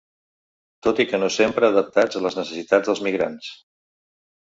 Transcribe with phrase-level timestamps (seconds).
[0.87, 3.55] Tot i que no sempre adaptats a les necessitats dels migrants.